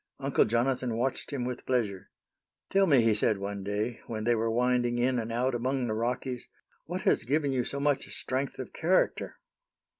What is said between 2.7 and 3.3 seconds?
"Tell me," he